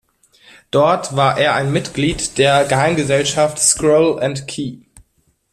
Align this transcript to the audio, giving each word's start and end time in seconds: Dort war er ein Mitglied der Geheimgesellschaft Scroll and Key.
Dort 0.71 1.15
war 1.15 1.37
er 1.37 1.53
ein 1.53 1.71
Mitglied 1.71 2.39
der 2.39 2.65
Geheimgesellschaft 2.65 3.59
Scroll 3.59 4.19
and 4.19 4.47
Key. 4.47 4.79